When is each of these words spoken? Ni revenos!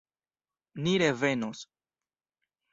Ni 0.81 0.97
revenos! 0.97 1.63